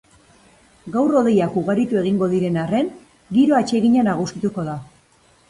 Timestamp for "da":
4.73-4.77